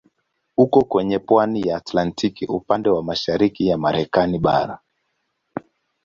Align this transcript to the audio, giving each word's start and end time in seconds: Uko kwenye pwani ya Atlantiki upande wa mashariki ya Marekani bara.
Uko 0.57 0.83
kwenye 0.83 1.19
pwani 1.19 1.61
ya 1.67 1.77
Atlantiki 1.77 2.45
upande 2.45 2.89
wa 2.89 3.03
mashariki 3.03 3.67
ya 3.67 3.77
Marekani 3.77 4.39
bara. 4.39 4.79